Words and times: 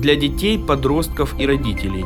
для 0.00 0.14
детей, 0.14 0.58
подростков 0.58 1.38
и 1.40 1.46
родителей. 1.46 2.04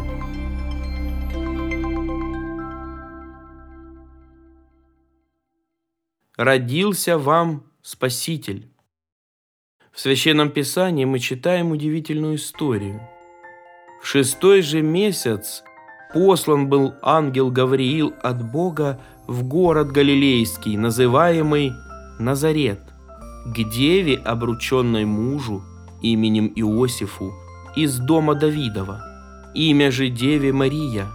Родился 6.37 7.19
вам 7.19 7.65
Спаситель. 7.83 8.69
В 9.93 10.01
Священном 10.01 10.51
Писании 10.51 11.05
мы 11.05 11.19
читаем 11.19 11.71
удивительную 11.71 12.37
историю. 12.37 13.01
В 14.03 14.07
шестой 14.07 14.63
же 14.63 14.81
месяц 14.81 15.63
послан 16.15 16.69
был 16.69 16.95
ангел 17.03 17.51
Гавриил 17.51 18.15
от 18.23 18.51
Бога 18.51 19.01
в 19.27 19.45
город 19.45 19.93
Галилейский, 19.93 20.77
называемый 20.77 21.73
Назарет, 22.19 22.81
к 23.45 23.71
деве, 23.71 24.17
обрученной 24.17 25.05
мужу 25.05 25.63
именем 26.01 26.51
Иосифу, 26.57 27.33
из 27.75 27.99
дома 27.99 28.35
Давидова, 28.35 29.03
имя 29.55 29.91
же 29.91 30.09
деве 30.09 30.53
Мария. 30.53 31.07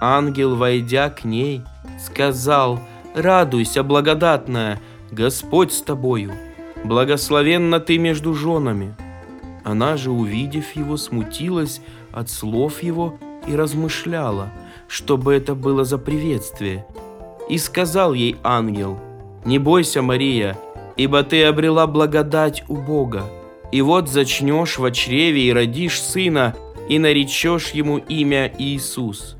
Ангел, 0.00 0.56
войдя 0.56 1.10
к 1.10 1.24
ней, 1.24 1.62
сказал, 2.04 2.80
«Радуйся, 3.14 3.82
благодатная, 3.82 4.80
Господь 5.10 5.72
с 5.72 5.82
тобою, 5.82 6.32
благословенна 6.84 7.80
ты 7.80 7.98
между 7.98 8.34
женами». 8.34 8.94
Она 9.64 9.96
же, 9.96 10.10
увидев 10.10 10.72
его, 10.74 10.96
смутилась 10.96 11.80
от 12.12 12.28
слов 12.28 12.82
его 12.82 13.18
и 13.46 13.54
размышляла, 13.54 14.50
что 14.88 15.16
бы 15.16 15.32
это 15.32 15.54
было 15.54 15.84
за 15.84 15.98
приветствие. 15.98 16.84
И 17.48 17.58
сказал 17.58 18.12
ей 18.12 18.36
ангел, 18.42 18.98
«Не 19.44 19.58
бойся, 19.58 20.02
Мария, 20.02 20.58
ибо 20.96 21.22
ты 21.22 21.44
обрела 21.44 21.86
благодать 21.86 22.64
у 22.68 22.76
Бога. 22.76 23.24
И 23.72 23.80
вот 23.80 24.08
зачнешь 24.08 24.78
в 24.78 24.90
чреве 24.92 25.48
и 25.48 25.52
родишь 25.52 26.00
сына, 26.00 26.54
и 26.88 26.98
наречешь 26.98 27.70
ему 27.70 27.96
имя 27.96 28.52
Иисус. 28.58 29.36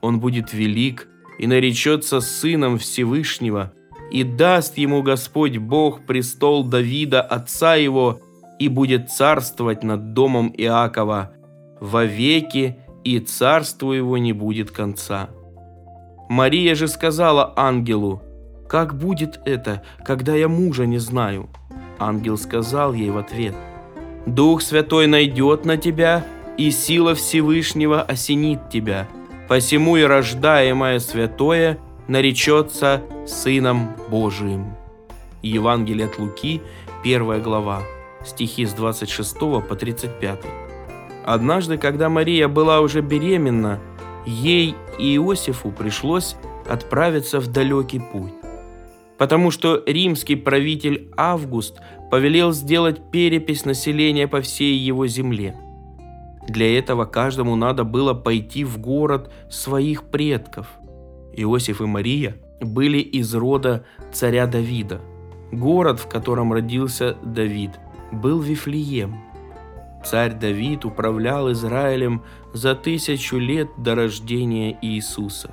Он 0.00 0.20
будет 0.20 0.52
велик 0.52 1.08
и 1.38 1.46
наречется 1.46 2.20
сыном 2.20 2.78
Всевышнего, 2.78 3.72
и 4.10 4.24
даст 4.24 4.78
ему 4.78 5.02
Господь 5.02 5.58
Бог 5.58 6.06
престол 6.06 6.64
Давида, 6.64 7.20
отца 7.20 7.74
его, 7.74 8.20
и 8.58 8.68
будет 8.68 9.10
царствовать 9.10 9.82
над 9.82 10.14
домом 10.14 10.52
Иакова 10.56 11.32
вовеки, 11.80 12.78
и 13.02 13.18
царству 13.18 13.92
его 13.92 14.16
не 14.16 14.32
будет 14.32 14.70
конца. 14.70 15.28
Мария 16.30 16.74
же 16.74 16.88
сказала 16.88 17.52
ангелу, 17.56 18.22
«Как 18.66 18.96
будет 18.96 19.40
это, 19.44 19.82
когда 20.04 20.34
я 20.34 20.48
мужа 20.48 20.86
не 20.86 20.98
знаю?» 20.98 21.50
Ангел 21.98 22.38
сказал 22.38 22.94
ей 22.94 23.10
в 23.10 23.18
ответ, 23.18 23.54
«Дух 24.26 24.62
Святой 24.62 25.06
найдет 25.06 25.64
на 25.64 25.76
тебя, 25.76 26.24
и 26.56 26.70
сила 26.70 27.14
Всевышнего 27.14 28.02
осенит 28.02 28.70
тебя, 28.70 29.08
посему 29.48 29.96
и 29.96 30.02
рождаемое 30.02 30.98
святое 31.00 31.78
наречется 32.08 33.02
Сыном 33.26 33.96
Божиим». 34.08 34.74
Евангелие 35.42 36.06
от 36.06 36.18
Луки, 36.18 36.62
1 37.02 37.42
глава 37.42 37.82
стихи 38.24 38.66
с 38.66 38.72
26 38.72 39.38
по 39.38 39.76
35. 39.76 40.40
Однажды, 41.24 41.78
когда 41.78 42.08
Мария 42.08 42.48
была 42.48 42.80
уже 42.80 43.00
беременна, 43.00 43.80
ей 44.26 44.74
и 44.98 45.16
Иосифу 45.16 45.70
пришлось 45.70 46.36
отправиться 46.66 47.40
в 47.40 47.48
далекий 47.48 48.00
путь. 48.00 48.32
Потому 49.18 49.50
что 49.50 49.82
римский 49.86 50.36
правитель 50.36 51.10
Август 51.16 51.80
повелел 52.10 52.52
сделать 52.52 53.10
перепись 53.10 53.64
населения 53.64 54.28
по 54.28 54.40
всей 54.40 54.76
его 54.76 55.06
земле. 55.06 55.56
Для 56.48 56.78
этого 56.78 57.04
каждому 57.04 57.56
надо 57.56 57.84
было 57.84 58.12
пойти 58.12 58.64
в 58.64 58.78
город 58.78 59.32
своих 59.48 60.04
предков. 60.04 60.66
Иосиф 61.32 61.80
и 61.80 61.84
Мария 61.86 62.36
были 62.60 62.98
из 62.98 63.34
рода 63.34 63.84
царя 64.12 64.46
Давида. 64.46 65.00
Город, 65.52 66.00
в 66.00 66.08
котором 66.08 66.52
родился 66.52 67.16
Давид, 67.22 67.70
был 68.12 68.40
Вифлеем. 68.40 69.16
Царь 70.04 70.34
Давид 70.34 70.84
управлял 70.84 71.50
Израилем 71.52 72.22
за 72.52 72.74
тысячу 72.74 73.38
лет 73.38 73.68
до 73.78 73.94
рождения 73.94 74.76
Иисуса. 74.82 75.50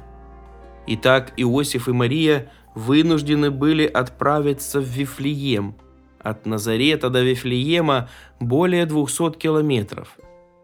Итак, 0.88 1.34
Иосиф 1.38 1.88
и 1.88 1.94
Мария 1.94 2.52
вынуждены 2.76 3.52
были 3.52 3.86
отправиться 3.86 4.80
в 4.80 4.86
Вифлеем. 4.86 5.76
От 6.20 6.46
Назарета 6.46 7.10
до 7.10 7.24
Вифлеема 7.24 8.10
более 8.40 8.86
200 8.86 9.38
километров. 9.38 10.18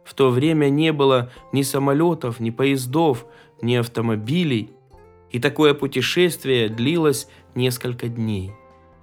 В 0.06 0.14
то 0.14 0.30
время 0.30 0.70
не 0.70 0.94
было 0.94 1.32
ни 1.52 1.64
самолетов, 1.64 2.40
ни 2.40 2.52
поездов, 2.52 3.26
ни 3.62 3.76
автомобилей. 3.76 4.72
И 5.32 5.40
такое 5.40 5.74
путешествие 5.74 6.70
длилось 6.70 7.28
несколько 7.56 8.08
дней. 8.08 8.52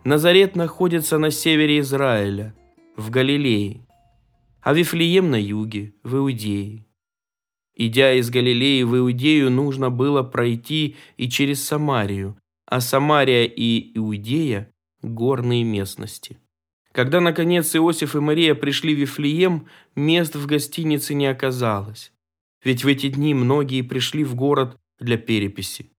Назарет 0.04 0.56
находится 0.56 1.18
на 1.18 1.30
севере 1.30 1.80
Израиля– 1.80 2.54
в 2.96 3.10
Галилее, 3.10 3.86
а 4.60 4.72
Вифлеем 4.72 5.30
на 5.30 5.40
юге, 5.40 5.94
в 6.02 6.16
Иудее. 6.16 6.86
Идя 7.74 8.12
из 8.12 8.30
Галилеи 8.30 8.82
в 8.82 8.96
Иудею, 8.96 9.50
нужно 9.50 9.90
было 9.90 10.22
пройти 10.22 10.96
и 11.16 11.28
через 11.28 11.64
Самарию, 11.64 12.38
а 12.74 12.80
Самария 12.80 13.44
и 13.44 13.96
Иудея– 13.96 14.68
горные 15.02 15.62
местности. 15.62 16.38
Когда, 16.90 17.20
наконец, 17.20 17.76
Иосиф 17.76 18.16
и 18.16 18.18
Мария 18.18 18.56
пришли 18.56 18.96
в 18.96 18.98
Вифлеем, 18.98 19.68
мест 19.94 20.34
в 20.34 20.46
гостинице 20.46 21.14
не 21.14 21.28
оказалось. 21.28 22.12
Ведь 22.64 22.82
в 22.82 22.88
эти 22.88 23.10
дни 23.10 23.32
многие 23.32 23.82
пришли 23.82 24.24
в 24.24 24.34
город 24.34 24.76
для 24.98 25.16
переписи. 25.18 25.92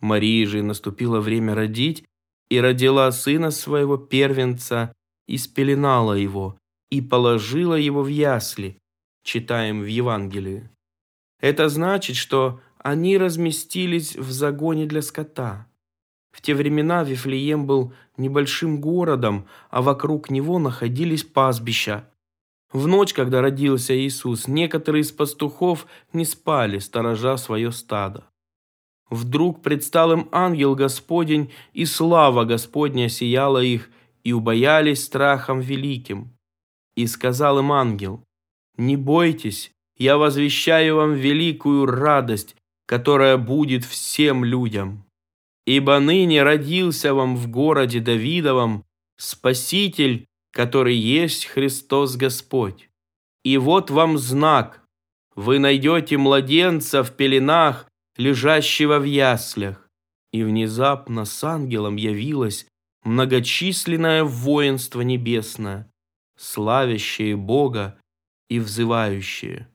Марии 0.00 0.46
же 0.46 0.62
наступило 0.62 1.20
время 1.20 1.54
родить, 1.54 2.04
и 2.48 2.58
родила 2.58 3.12
сына 3.12 3.50
своего 3.50 3.98
первенца 3.98 4.94
и 5.28 5.36
спеленала 5.36 6.14
его, 6.14 6.58
и 6.90 7.02
положила 7.02 7.74
его 7.74 8.02
в 8.02 8.08
ясли, 8.08 8.78
читаем 9.24 9.82
в 9.82 9.86
Евангелии. 9.86 10.70
Это 11.38 11.68
значит, 11.68 12.16
что 12.16 12.62
они 12.78 13.18
разместились 13.18 14.16
в 14.16 14.30
загоне 14.30 14.86
для 14.86 15.02
скота. 15.02 15.68
В 16.32 16.40
те 16.40 16.54
времена 16.54 17.04
Вифлеем 17.04 17.66
был 17.66 17.92
небольшим 18.16 18.80
городом, 18.80 19.46
а 19.70 19.82
вокруг 19.82 20.30
него 20.30 20.58
находились 20.58 21.22
пастбища. 21.22 22.08
В 22.72 22.86
ночь, 22.86 23.12
когда 23.12 23.42
родился 23.42 23.94
Иисус, 23.96 24.48
некоторые 24.48 25.02
из 25.02 25.12
пастухов 25.12 25.86
не 26.12 26.24
спали, 26.24 26.78
сторожа 26.78 27.36
свое 27.36 27.70
стадо. 27.70 28.24
Вдруг 29.10 29.60
предстал 29.60 30.12
им 30.12 30.28
ангел 30.32 30.74
Господень, 30.74 31.52
и 31.74 31.84
слава 31.84 32.44
Господня 32.44 33.10
сияла 33.10 33.62
их, 33.62 33.90
и 34.24 34.32
убоялись 34.32 35.04
страхом 35.04 35.60
великим. 35.60 36.32
И 36.96 37.06
сказал 37.06 37.58
им 37.58 37.72
ангел, 37.72 38.24
«Не 38.78 38.96
бойтесь, 38.96 39.70
я 39.98 40.16
возвещаю 40.16 40.96
вам 40.96 41.12
великую 41.12 41.84
радость, 41.84 42.56
которая 42.86 43.36
будет 43.36 43.84
всем 43.84 44.44
людям. 44.44 45.04
Ибо 45.66 46.00
ныне 46.00 46.42
родился 46.42 47.14
вам 47.14 47.36
в 47.36 47.48
городе 47.48 48.00
Давидовом 48.00 48.84
Спаситель, 49.16 50.26
который 50.52 50.96
есть 50.96 51.46
Христос 51.46 52.16
Господь. 52.16 52.90
И 53.44 53.56
вот 53.56 53.90
вам 53.90 54.18
знак. 54.18 54.82
Вы 55.34 55.58
найдете 55.58 56.18
младенца 56.18 57.02
в 57.02 57.12
пеленах, 57.12 57.88
лежащего 58.16 58.98
в 58.98 59.04
яслях. 59.04 59.88
И 60.32 60.42
внезапно 60.42 61.24
с 61.24 61.44
ангелом 61.44 61.96
явилась 61.96 62.66
многочисленное 63.04 64.24
воинство 64.24 65.00
небесное, 65.00 65.90
славящее 66.36 67.36
Бога 67.36 67.98
и 68.48 68.58
взывающее. 68.58 69.68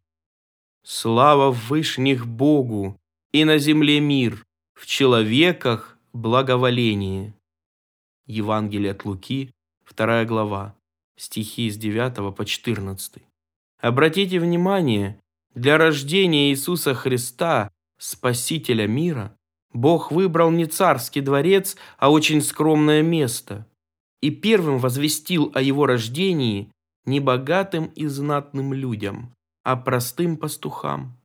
Слава 0.84 1.52
вышних 1.52 2.26
Богу 2.26 3.00
и 3.32 3.44
на 3.44 3.58
земле 3.58 4.00
мир, 4.00 4.47
в 4.78 4.86
человеках 4.86 5.98
благоволение. 6.14 7.34
Евангелие 8.28 8.92
от 8.92 9.06
Луки, 9.06 9.52
2 9.90 10.26
глава, 10.26 10.76
стихи 11.18 11.72
с 11.72 11.78
9 11.78 12.36
по 12.36 12.46
14. 12.46 13.24
Обратите 13.82 14.40
внимание, 14.40 15.20
для 15.56 15.80
рождения 15.80 16.52
Иисуса 16.52 16.94
Христа, 16.94 17.72
Спасителя 17.98 18.86
мира, 18.86 19.36
Бог 19.74 20.12
выбрал 20.12 20.52
не 20.52 20.68
царский 20.68 21.22
дворец, 21.22 21.76
а 21.98 22.12
очень 22.12 22.42
скромное 22.42 23.02
место. 23.02 23.66
И 24.22 24.30
первым 24.30 24.78
возвестил 24.78 25.52
о 25.56 25.62
его 25.64 25.88
рождении 25.88 26.72
не 27.06 27.20
богатым 27.20 27.86
и 27.96 28.06
знатным 28.06 28.74
людям, 28.74 29.34
а 29.64 29.76
простым 29.76 30.38
пастухам. 30.38 31.17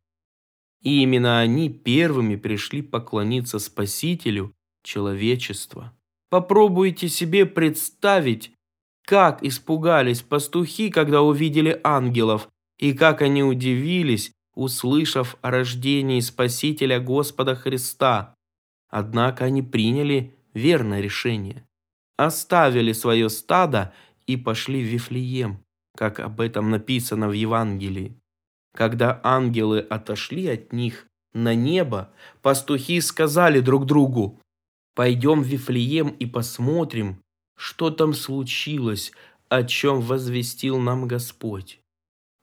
И 0.82 1.02
именно 1.02 1.40
они 1.40 1.68
первыми 1.68 2.36
пришли 2.36 2.82
поклониться 2.82 3.58
Спасителю 3.58 4.52
человечества. 4.82 5.92
Попробуйте 6.28 7.08
себе 7.08 7.46
представить, 7.46 8.52
как 9.04 9.42
испугались 9.44 10.22
пастухи, 10.22 10.90
когда 10.90 11.22
увидели 11.22 11.80
ангелов, 11.84 12.48
и 12.78 12.94
как 12.94 13.22
они 13.22 13.42
удивились, 13.44 14.32
услышав 14.54 15.36
о 15.40 15.50
рождении 15.50 16.20
Спасителя 16.20 16.98
Господа 17.00 17.54
Христа. 17.54 18.34
Однако 18.88 19.44
они 19.44 19.62
приняли 19.62 20.34
верное 20.52 21.00
решение. 21.00 21.66
Оставили 22.16 22.92
свое 22.92 23.30
стадо 23.30 23.94
и 24.26 24.36
пошли 24.36 24.82
в 24.82 24.86
Вифлеем, 24.86 25.64
как 25.96 26.20
об 26.20 26.40
этом 26.40 26.70
написано 26.70 27.28
в 27.28 27.32
Евангелии. 27.32 28.16
Когда 28.74 29.20
ангелы 29.22 29.80
отошли 29.80 30.48
от 30.48 30.72
них 30.72 31.06
на 31.34 31.54
небо, 31.54 32.10
пастухи 32.40 33.00
сказали 33.00 33.60
друг 33.60 33.86
другу, 33.86 34.40
«Пойдем 34.94 35.42
в 35.42 35.46
Вифлеем 35.46 36.08
и 36.08 36.26
посмотрим, 36.26 37.22
что 37.56 37.90
там 37.90 38.12
случилось, 38.12 39.12
о 39.48 39.62
чем 39.62 40.00
возвестил 40.00 40.78
нам 40.78 41.06
Господь». 41.06 41.80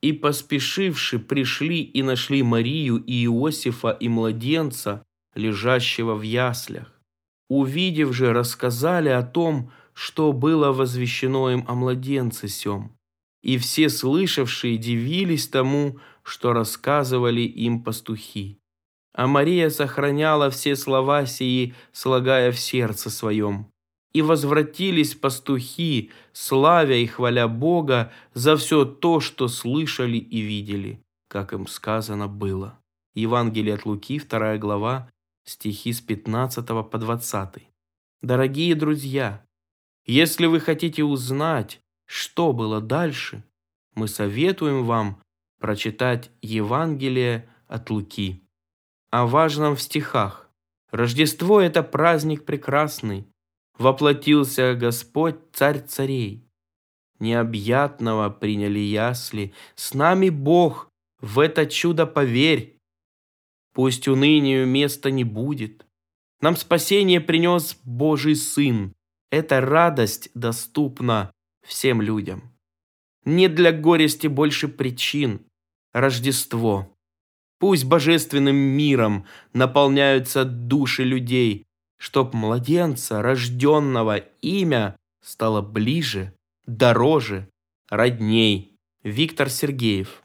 И 0.02 0.12
поспешивши 0.12 1.18
пришли 1.18 1.82
и 1.82 2.02
нашли 2.02 2.42
Марию 2.42 2.96
и 2.96 3.24
Иосифа 3.24 3.90
и 3.90 4.08
младенца, 4.08 5.04
лежащего 5.34 6.14
в 6.14 6.22
яслях. 6.22 7.00
Увидев 7.48 8.14
же, 8.14 8.32
рассказали 8.32 9.08
о 9.08 9.22
том, 9.22 9.70
что 9.92 10.32
было 10.32 10.72
возвещено 10.72 11.50
им 11.50 11.64
о 11.68 11.74
младенце 11.74 12.48
сем. 12.48 12.92
И 13.42 13.58
все 13.58 13.88
слышавшие 13.88 14.76
дивились 14.76 15.48
тому, 15.48 15.98
что 16.30 16.52
рассказывали 16.52 17.40
им 17.40 17.82
пастухи. 17.82 18.60
А 19.12 19.26
Мария 19.26 19.68
сохраняла 19.68 20.48
все 20.50 20.76
слова 20.76 21.26
сии, 21.26 21.74
слагая 21.90 22.52
в 22.52 22.58
сердце 22.58 23.10
своем. 23.10 23.66
И 24.12 24.22
возвратились 24.22 25.16
пастухи, 25.16 26.12
славя 26.32 26.94
и 26.94 27.06
хваля 27.06 27.48
Бога 27.48 28.12
за 28.32 28.56
все 28.56 28.84
то, 28.84 29.18
что 29.18 29.48
слышали 29.48 30.18
и 30.18 30.40
видели, 30.40 31.02
как 31.28 31.52
им 31.52 31.66
сказано 31.66 32.28
было. 32.28 32.78
Евангелие 33.14 33.74
от 33.74 33.84
Луки, 33.84 34.20
2 34.20 34.58
глава, 34.58 35.10
стихи 35.44 35.92
с 35.92 36.00
15 36.00 36.64
по 36.88 36.98
20. 36.98 37.66
Дорогие 38.22 38.76
друзья, 38.76 39.44
если 40.06 40.46
вы 40.46 40.60
хотите 40.60 41.02
узнать, 41.02 41.80
что 42.06 42.52
было 42.52 42.80
дальше, 42.80 43.42
мы 43.96 44.06
советуем 44.06 44.84
вам 44.84 45.20
прочитать 45.60 46.30
Евангелие 46.42 47.48
от 47.68 47.90
Луки. 47.90 48.42
О 49.10 49.26
важном 49.26 49.76
в 49.76 49.82
стихах. 49.82 50.50
Рождество– 50.90 51.60
это 51.60 51.84
праздник 51.84 52.44
прекрасный. 52.44 53.28
Воплотился 53.78 54.74
Господь, 54.74 55.36
Царь 55.52 55.80
царей. 55.86 56.44
Необъятного 57.20 58.30
приняли 58.30 58.80
ясли. 58.80 59.52
С 59.76 59.94
нами 59.94 60.30
Бог, 60.30 60.88
в 61.20 61.38
это 61.38 61.66
чудо 61.66 62.06
поверь. 62.06 62.78
Пусть 63.72 64.08
унынию 64.08 64.66
места 64.66 65.10
не 65.10 65.22
будет. 65.22 65.86
Нам 66.40 66.56
спасение 66.56 67.20
принес 67.20 67.78
Божий 67.84 68.34
Сын. 68.34 68.94
Эта 69.30 69.60
радость 69.60 70.30
доступна 70.34 71.30
всем 71.62 72.00
людям. 72.00 72.50
Нет 73.24 73.54
для 73.54 73.70
горести 73.70 74.26
больше 74.26 74.66
причин. 74.66 75.46
Рождество. 75.92 76.96
Пусть 77.58 77.84
божественным 77.84 78.56
миром 78.56 79.26
наполняются 79.52 80.44
души 80.44 81.04
людей, 81.04 81.66
чтоб 81.98 82.32
младенца, 82.32 83.20
рожденного 83.20 84.16
имя, 84.40 84.96
стало 85.22 85.60
ближе, 85.60 86.32
дороже, 86.66 87.48
родней. 87.88 88.76
Виктор 89.02 89.50
Сергеев 89.50 90.22